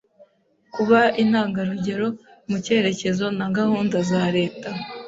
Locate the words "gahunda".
3.57-3.97